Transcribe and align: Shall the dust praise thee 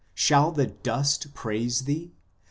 Shall 0.15 0.51
the 0.51 0.65
dust 0.65 1.31
praise 1.35 1.81
thee 1.83 2.11